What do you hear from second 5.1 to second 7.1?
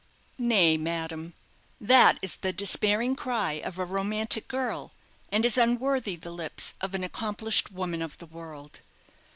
and is unworthy the lips of an